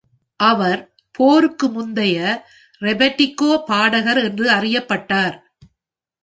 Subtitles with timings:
[0.39, 0.79] அவர்
[1.11, 2.19] போருக்கு முந்தைய
[2.81, 5.37] "ரெபெட்டிகோ" பாடகர் என்று அறியப்பட்டார்.